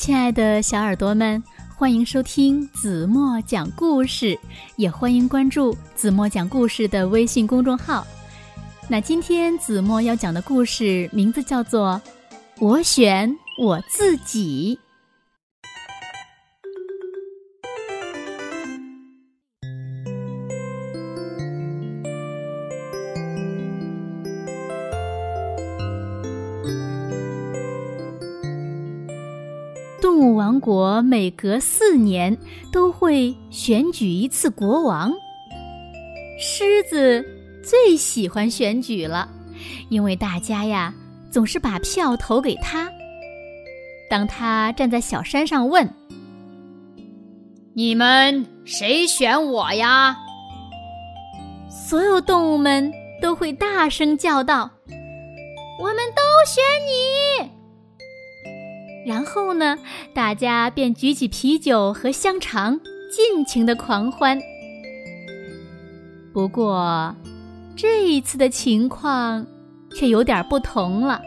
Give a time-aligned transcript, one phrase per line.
[0.00, 1.42] 亲爱的小耳朵们，
[1.76, 4.36] 欢迎收听子墨讲故事，
[4.76, 8.06] 也欢迎关注子墨讲故事的微信公众号。
[8.88, 12.00] 那今天子墨要讲的故事名字叫做
[12.60, 14.78] 《我选我自己》。
[30.00, 32.36] 动物王国每隔四年
[32.72, 35.12] 都会选举一次国王。
[36.40, 37.24] 狮子
[37.62, 39.28] 最喜欢选举了，
[39.90, 40.92] 因为大家呀
[41.30, 42.90] 总是把票投给他。
[44.08, 45.88] 当他站在小山上问
[47.74, 50.16] ：“你们谁选我呀？”
[51.70, 52.90] 所有动物们
[53.20, 54.70] 都会大声叫道
[55.78, 56.64] ：“我们都选
[57.44, 57.50] 你！”
[59.06, 59.78] 然后呢，
[60.12, 62.78] 大家便举起啤酒和香肠，
[63.10, 64.38] 尽情的狂欢。
[66.32, 67.14] 不过，
[67.74, 69.46] 这一次的情况
[69.94, 71.20] 却有点不同了。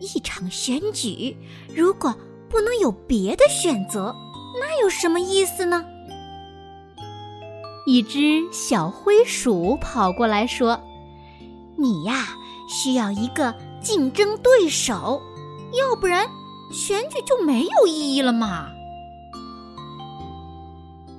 [0.00, 1.36] 一场选举，
[1.74, 2.14] 如果
[2.48, 4.14] 不能有别的选择，
[4.60, 5.84] 那有什么意思呢？
[7.86, 10.78] 一只小灰鼠跑过来说
[11.76, 12.28] ：“你呀，
[12.68, 15.20] 需要一个竞争对手。”
[15.72, 16.26] 要不然，
[16.70, 18.68] 选举就没有意义了嘛。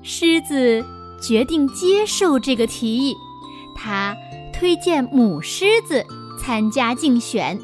[0.02, 0.84] 狮子
[1.22, 3.16] 决定接受这个提议，
[3.76, 4.16] 他
[4.52, 6.04] 推荐母狮子
[6.40, 7.60] 参加竞选，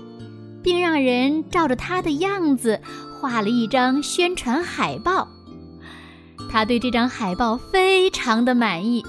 [0.62, 2.80] 并让人照着他的样子
[3.20, 5.28] 画了一张宣传海报。
[6.52, 9.04] 他对这张海报非常的满意，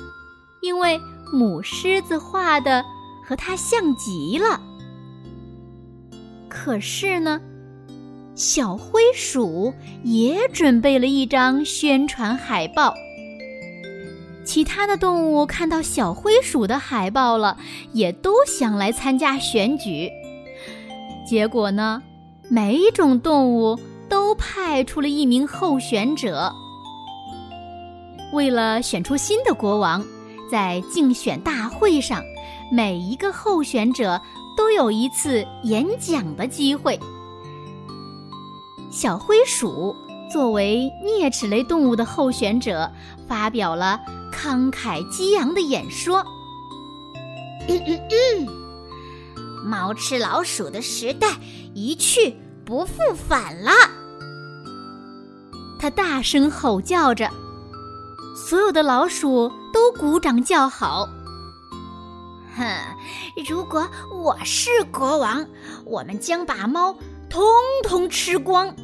[0.63, 0.99] 因为
[1.33, 2.85] 母狮子画的
[3.23, 4.61] 和他像极了。
[6.49, 7.41] 可是呢？
[8.37, 9.73] 小灰鼠
[10.05, 12.95] 也准备了一张宣传海报。
[14.45, 17.57] 其他的动物看到小灰鼠的海报了，
[17.95, 20.11] 也都想来参加选举。
[21.27, 22.03] 结果呢，
[22.51, 26.53] 每一种动物都派出了一名候选者。
[28.35, 30.05] 为了选出新的国王，
[30.51, 32.23] 在竞选大会上，
[32.71, 34.21] 每一个候选者
[34.55, 37.01] 都有一次演讲的机会。
[38.97, 39.95] 小灰鼠
[40.33, 42.91] 作为啮齿类动物的候选者，
[43.29, 44.01] 发表了
[44.33, 46.25] 慷慨激昂的演说。
[47.69, 48.49] 嗯嗯嗯，
[49.63, 51.29] 猫吃老鼠的时代
[51.75, 53.71] 一去不复返了。
[55.79, 57.31] 他大声吼叫着，
[58.35, 61.07] 所有的老鼠都鼓掌叫好。
[62.57, 62.65] 哼，
[63.47, 65.47] 如果我是国王，
[65.85, 66.97] 我们将把猫
[67.29, 67.45] 通
[67.83, 68.75] 通吃光。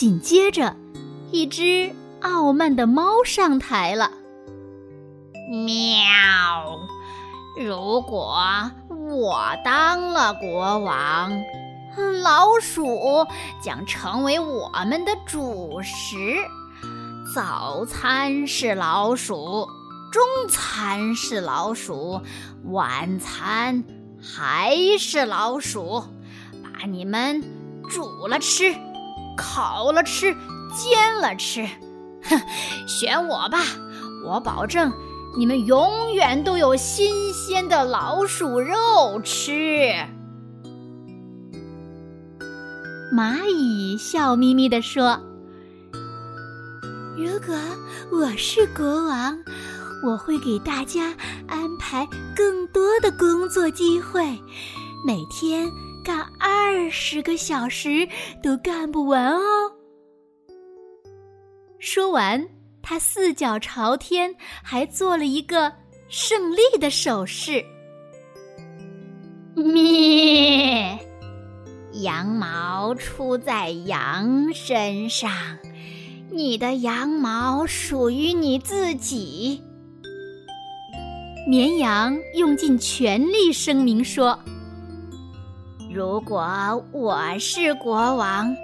[0.00, 0.74] 紧接着，
[1.30, 4.10] 一只傲慢的猫上台了。
[5.50, 5.68] 喵！
[7.58, 8.34] 如果
[9.10, 11.30] 我当了国王，
[12.22, 13.26] 老鼠
[13.62, 16.16] 将成为我们的主食。
[17.34, 19.68] 早餐是老鼠，
[20.10, 22.22] 中餐是老鼠，
[22.70, 23.84] 晚餐
[24.18, 26.02] 还是老鼠。
[26.62, 27.44] 把你们
[27.90, 28.74] 煮了吃。
[29.36, 30.34] 烤了吃，
[30.74, 31.66] 煎了吃，
[32.22, 32.40] 哼，
[32.86, 33.58] 选我吧！
[34.24, 34.92] 我保证，
[35.36, 39.92] 你们永远都有新鲜的老鼠肉吃。
[43.14, 45.18] 蚂蚁笑眯眯地说
[47.16, 47.56] ：“如果
[48.12, 49.36] 我是国王，
[50.06, 51.14] 我会给大家
[51.48, 54.22] 安排更多的工作机会，
[55.04, 55.68] 每天。”
[56.02, 58.08] 干二十个小时
[58.42, 59.72] 都干不完哦！
[61.78, 62.46] 说完，
[62.82, 65.72] 他四脚朝天，还做了一个
[66.08, 67.64] 胜利的手势。
[69.54, 70.98] 咩！
[72.02, 75.30] 羊毛出在羊身上，
[76.30, 79.62] 你的羊毛属于你自己。
[81.48, 84.38] 绵羊用尽全力声明说。
[85.92, 86.40] 如果
[86.92, 88.54] 我是国王，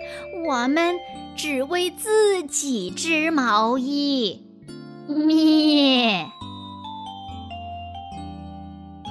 [0.48, 0.94] 我们
[1.34, 4.40] 只为自己织毛衣。
[5.08, 6.24] 咩！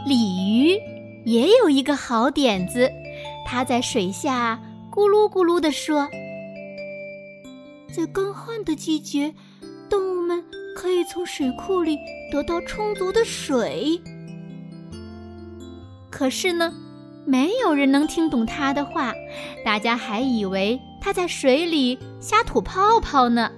[0.05, 0.79] 鲤鱼
[1.25, 2.89] 也有一个好点子，
[3.45, 4.57] 它在水下
[4.89, 6.07] 咕噜咕噜地说
[7.93, 9.33] ：“在干旱的季节，
[9.89, 10.41] 动物们
[10.73, 11.97] 可以从水库里
[12.31, 13.99] 得到充足的水。
[16.09, 16.73] 可是呢？”
[17.25, 19.13] 没有人能听懂他的话，
[19.63, 23.49] 大家还以为他在水里瞎吐泡泡呢。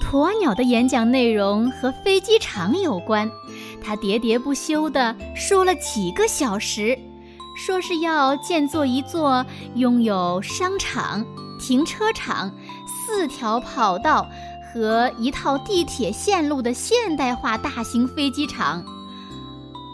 [0.00, 3.30] 鸵鸟的演讲内容和飞机场有关，
[3.82, 6.98] 他喋喋不休地说了几个小时，
[7.56, 11.24] 说是要建造一座拥有商场、
[11.58, 12.52] 停车场、
[12.86, 14.28] 四条跑道
[14.74, 18.84] 和一套地铁线路的现代化大型飞机场。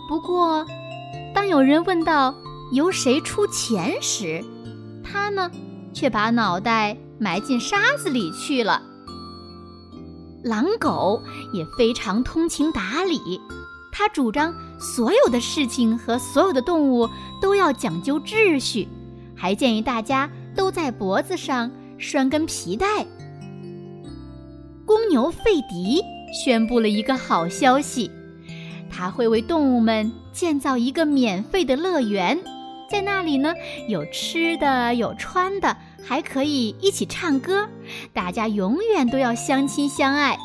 [0.09, 0.67] 不过，
[1.38, 2.35] 当有人问到
[2.73, 4.44] 由谁出钱时，
[5.05, 5.49] 他呢，
[5.94, 8.82] 却把脑袋埋进沙子里去了。
[10.43, 13.40] 狼狗也非常通情达理，
[13.93, 17.08] 他主张所有的事情和所有的动物
[17.40, 18.88] 都要讲究秩序，
[19.37, 23.06] 还建议大家都在脖子上拴根皮带。
[24.85, 26.02] 公牛费迪
[26.44, 28.11] 宣布了一个好消息。
[28.90, 32.38] 他会为动物们建造一个免费的乐园，
[32.90, 33.55] 在那里呢，
[33.88, 37.69] 有吃的，有穿的，还可以一起唱歌，
[38.12, 40.38] 大家永远都要相亲相爱。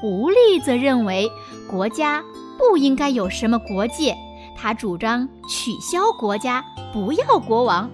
[0.00, 1.28] 狐狸则认为
[1.68, 2.22] 国家
[2.58, 4.14] 不应该有什么国界，
[4.56, 7.90] 他主张取消国家，不要国王。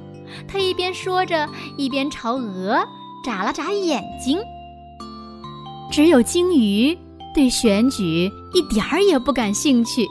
[0.47, 2.87] 他一边说着，一边朝鹅
[3.25, 4.39] 眨了眨眼睛。
[5.91, 6.97] 只有鲸鱼。
[7.35, 10.07] 对选举一点儿也不感兴趣，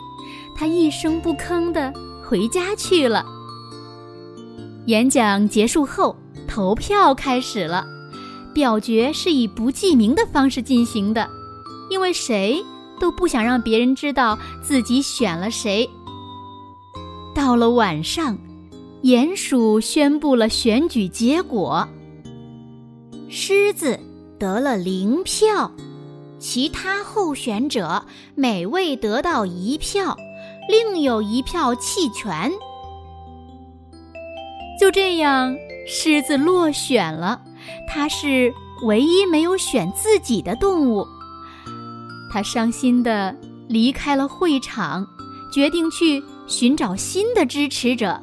[0.55, 3.25] 他一声不吭地回家去了。
[4.87, 6.15] 演讲结束后，
[6.47, 7.85] 投票开始了。
[8.53, 11.29] 表决是以不记名的方式进行的，
[11.89, 12.61] 因为谁
[12.99, 15.89] 都不想让别人知道自己选了谁。
[17.33, 18.37] 到了晚上，
[19.03, 21.87] 鼹鼠宣布了选举结果：
[23.29, 23.97] 狮子
[24.37, 25.71] 得了零票。
[26.41, 28.03] 其他候选者
[28.33, 30.17] 每位得到一票，
[30.67, 32.51] 另有一票弃权。
[34.79, 35.55] 就这样，
[35.87, 37.39] 狮子落选了。
[37.87, 38.51] 它是
[38.81, 41.05] 唯一没有选自己的动物。
[42.31, 43.35] 它伤心地
[43.69, 45.05] 离开了会场，
[45.53, 48.19] 决定去寻找新的支持者。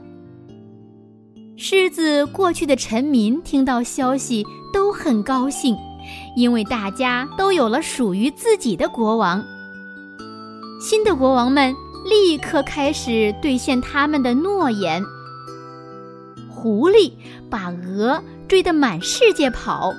[1.56, 5.76] 狮子过去的臣民听到消息都很高兴。
[6.36, 9.44] 因为大家都有了属于自己的国王，
[10.80, 11.74] 新的国王们
[12.04, 15.02] 立刻开始兑现他们的诺言。
[16.48, 17.12] 狐狸
[17.50, 19.92] 把鹅追得满世界跑，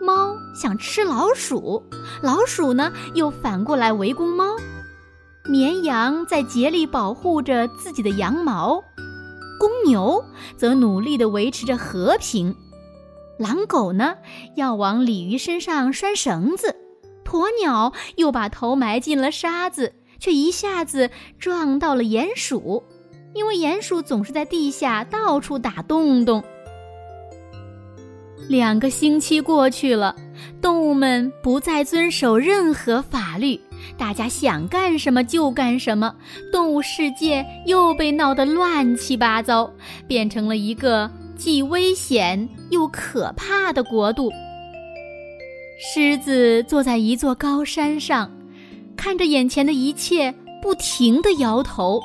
[0.00, 1.82] 猫想吃老鼠，
[2.22, 4.44] 老鼠呢又反过来围攻猫。
[5.48, 8.82] 绵羊在竭力保护着自己的羊毛，
[9.58, 10.24] 公牛
[10.56, 12.54] 则努力地维持着和平。
[13.38, 14.16] 狼狗呢，
[14.54, 16.70] 要往鲤鱼身上拴绳子；
[17.24, 22.82] 鸵鸟又把头埋进了沙子，却一下子撞到了鼹鼠，
[23.34, 26.42] 因为鼹鼠总是在地下到处打洞洞。
[28.48, 30.14] 两个星期过去了，
[30.62, 33.60] 动物们不再遵守任何法律，
[33.98, 36.14] 大家想干什么就干什么，
[36.52, 39.70] 动物世界又被闹得乱七八糟，
[40.06, 41.10] 变成了一个。
[41.36, 44.30] 既危险又可怕的国度。
[45.78, 48.30] 狮子坐在一座高山上，
[48.96, 52.00] 看着眼前的一切，不停地摇头。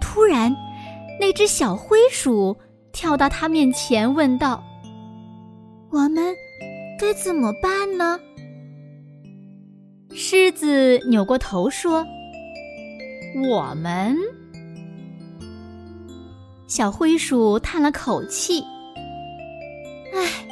[0.00, 0.54] 突然，
[1.20, 2.56] 那只小灰鼠
[2.92, 4.62] 跳到他面前，问道
[5.92, 6.34] ：“我们
[6.98, 8.18] 该怎么办呢？”
[10.12, 12.04] 狮子扭过头说
[13.48, 14.16] ：“我们。”
[16.68, 18.62] 小灰鼠叹了口气
[20.14, 20.46] ：“唉，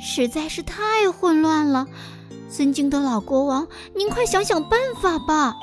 [0.00, 1.86] 实在是太混乱了。
[2.50, 5.54] 尊敬的老国王，您快想想办法吧。”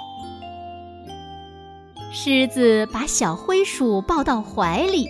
[2.14, 5.06] 狮子把小灰鼠抱到怀里，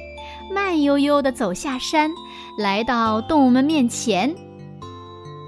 [0.52, 2.12] 慢悠悠地走下山，
[2.58, 4.36] 来到动物们面前。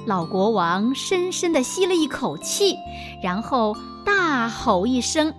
[0.05, 2.77] 老国王深深地吸了一口气，
[3.23, 5.33] 然后大吼一声：“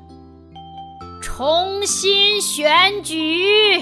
[1.23, 3.81] 重新选举！”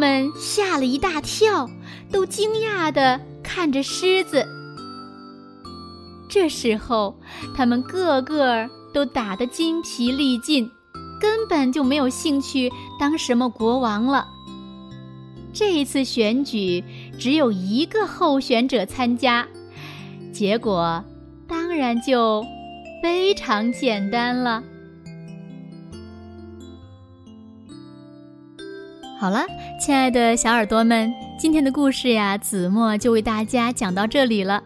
[0.00, 1.68] 们吓了一大跳，
[2.10, 4.46] 都惊讶地看着狮子。
[6.26, 7.14] 这时候，
[7.54, 10.70] 他们个个都打得筋疲力尽，
[11.20, 14.26] 根本就没有兴趣当什么国王了。
[15.52, 16.82] 这一次选举
[17.18, 19.46] 只有一个候选者参加，
[20.32, 21.04] 结果
[21.46, 22.42] 当然就
[23.02, 24.62] 非常简单了。
[29.20, 29.44] 好了，
[29.78, 34.62] 亲爱的小耳朵们，今天的故事呀，子墨就为大家讲到这里了。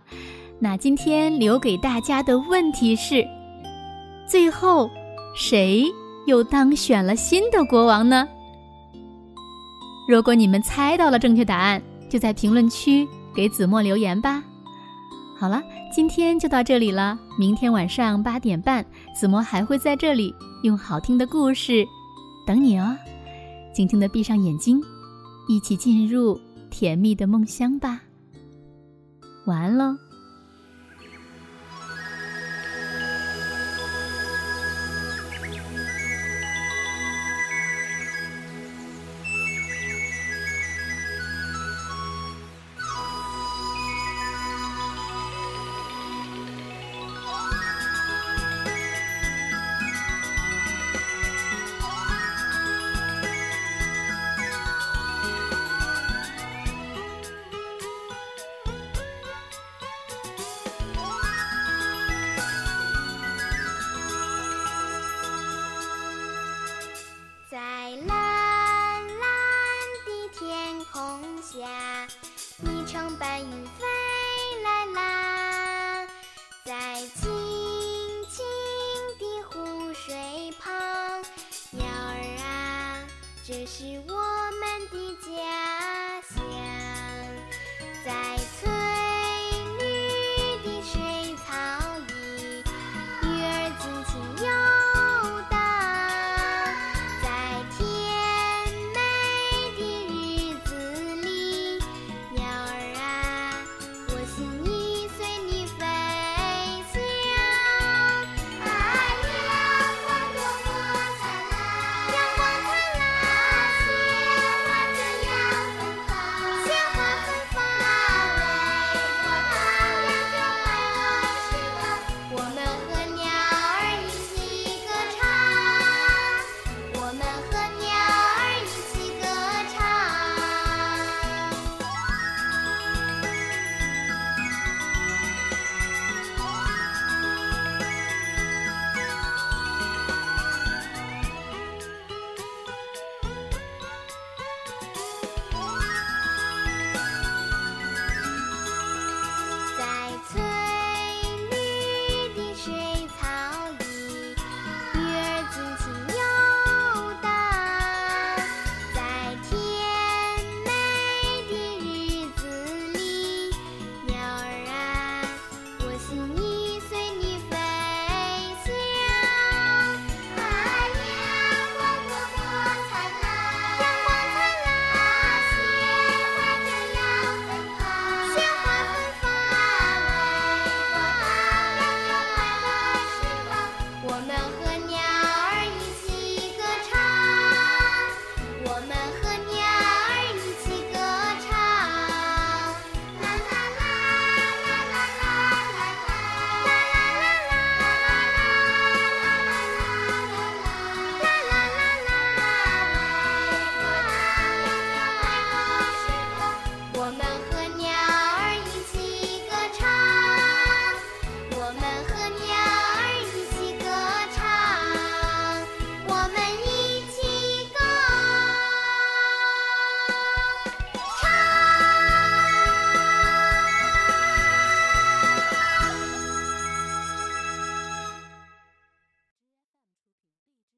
[0.61, 3.27] 那今天留给大家的问题是：
[4.29, 4.89] 最后
[5.35, 5.93] 谁
[6.29, 8.29] 又当选了新的国王呢？
[10.09, 14.41] 如果你们猜到了正确答案，就在评论区给子墨留言吧。
[15.37, 15.61] 好了，
[15.93, 17.19] 今天就到这里了。
[17.37, 20.33] 明天晚上八点半，子墨还会在这里
[20.63, 21.85] 用好听的故事
[22.47, 22.97] 等你哦。
[23.75, 24.81] 静静的闭上眼睛，
[25.49, 26.41] 一起进入
[26.71, 28.01] 甜蜜的梦乡吧。
[29.47, 29.97] 晚安喽。